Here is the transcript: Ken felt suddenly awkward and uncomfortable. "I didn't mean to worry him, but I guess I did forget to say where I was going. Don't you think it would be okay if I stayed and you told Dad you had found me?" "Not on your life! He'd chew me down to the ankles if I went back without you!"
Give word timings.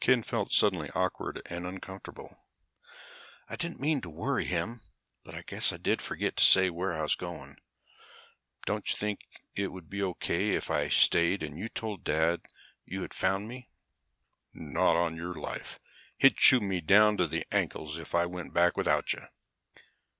Ken 0.00 0.24
felt 0.24 0.50
suddenly 0.50 0.90
awkward 0.92 1.40
and 1.46 1.68
uncomfortable. 1.68 2.44
"I 3.48 3.54
didn't 3.54 3.78
mean 3.78 4.00
to 4.00 4.10
worry 4.10 4.44
him, 4.44 4.80
but 5.22 5.36
I 5.36 5.42
guess 5.42 5.72
I 5.72 5.76
did 5.76 6.02
forget 6.02 6.34
to 6.34 6.44
say 6.44 6.68
where 6.68 6.98
I 6.98 7.02
was 7.02 7.14
going. 7.14 7.58
Don't 8.66 8.90
you 8.90 8.96
think 8.96 9.20
it 9.54 9.68
would 9.68 9.88
be 9.88 10.02
okay 10.02 10.54
if 10.54 10.68
I 10.68 10.88
stayed 10.88 11.44
and 11.44 11.56
you 11.56 11.68
told 11.68 12.02
Dad 12.02 12.40
you 12.84 13.02
had 13.02 13.14
found 13.14 13.46
me?" 13.46 13.70
"Not 14.52 14.96
on 14.96 15.14
your 15.14 15.34
life! 15.36 15.78
He'd 16.18 16.36
chew 16.38 16.58
me 16.58 16.80
down 16.80 17.16
to 17.18 17.28
the 17.28 17.46
ankles 17.52 17.98
if 17.98 18.16
I 18.16 18.26
went 18.26 18.52
back 18.52 18.76
without 18.76 19.12
you!" 19.12 19.22